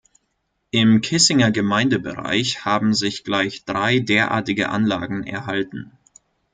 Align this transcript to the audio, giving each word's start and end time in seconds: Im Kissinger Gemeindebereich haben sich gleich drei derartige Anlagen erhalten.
Im 0.71 1.01
Kissinger 1.01 1.51
Gemeindebereich 1.51 2.65
haben 2.65 2.95
sich 2.95 3.23
gleich 3.23 3.65
drei 3.65 3.99
derartige 3.99 4.69
Anlagen 4.69 5.25
erhalten. 5.27 5.91